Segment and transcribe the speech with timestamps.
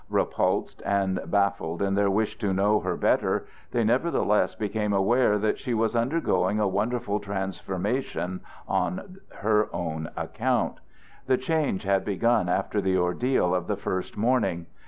[0.09, 5.59] Repulsed and baffled in their wish to know her better, they nevertheless became aware that
[5.59, 10.79] she was undergoing a wonderful transformation on her own account.
[11.27, 14.65] The change had begun after the ordeal of the first morning.